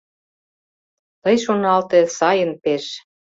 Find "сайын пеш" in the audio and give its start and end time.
2.17-2.85